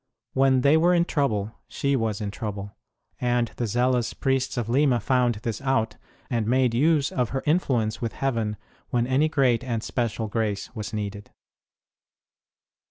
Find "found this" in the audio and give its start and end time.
4.99-5.61